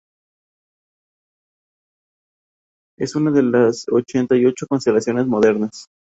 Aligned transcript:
Es 2.97 3.13
una 3.15 3.29
de 3.29 3.43
las 3.43 3.85
ochenta 3.91 4.35
y 4.35 4.47
ocho 4.47 4.65
constelaciones 4.67 5.27
modernas. 5.27 5.89